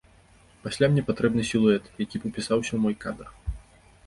[0.63, 3.27] Пасля мне патрэбны сілуэт, які б упісаўся ў мой кадр.